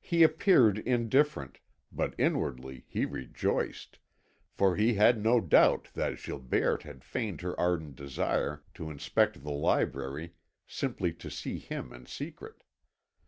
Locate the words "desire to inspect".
7.94-9.44